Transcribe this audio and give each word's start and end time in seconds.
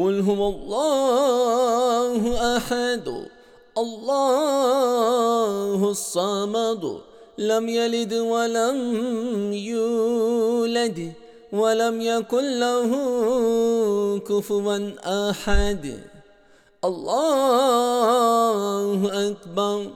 قل 0.00 0.20
هو 0.20 0.48
الله 0.48 2.56
أحد 2.56 3.28
الله 3.78 5.90
الصمد 5.90 7.00
لم 7.38 7.68
يلد 7.68 8.14
ولم 8.14 8.78
يولد 9.52 11.12
ولم 11.52 12.00
يكن 12.00 12.60
له 12.60 12.90
كفوا 14.18 14.90
أحد. 15.30 16.00
الله 16.84 19.28
أكبر. 19.28 19.90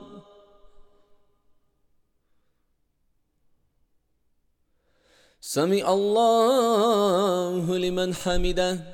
سمع 5.41 5.93
الله 5.93 7.79
لمن 7.79 8.15
حمده. 8.15 8.94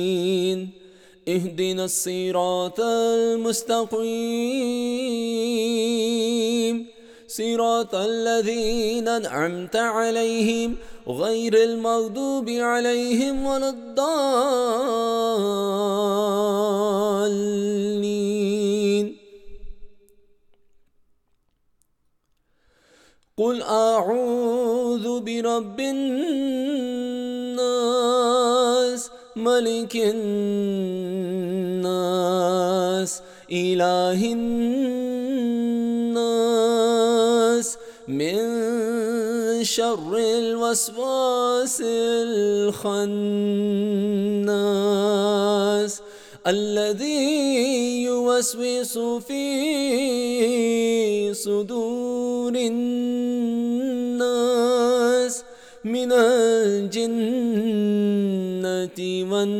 اهدنا 1.35 1.85
الصراط 1.85 2.79
المستقيم. 2.79 3.95
صراط 7.27 7.95
الذين 7.95 9.07
أنعمت 9.07 9.75
عليهم 9.75 10.75
غير 11.07 11.53
المغضوب 11.63 12.49
عليهم 12.49 13.45
ولا 13.45 13.69
الضالين. 13.69 14.31
قل 23.37 23.61
أعوذ 23.61 25.19
برب 25.19 25.79
الناس 25.79 26.61
ملك 29.35 29.95
الناس 29.95 30.21
إله 33.51 34.33
الناس. 34.33 34.51
من 38.07 38.37
شر 39.63 40.17
الوسواس 40.17 41.81
الخناس. 41.85 43.11
الذي 46.47 48.03
يوسوس 48.03 48.97
في 49.27 51.33
صدور 51.33 52.55
الناس. 52.55 52.93
من 55.85 56.11
الجنة 56.11 58.30
والناس 59.31 59.51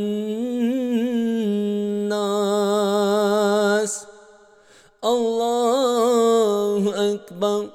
الله 5.03 6.83
أكبر. 7.13 7.69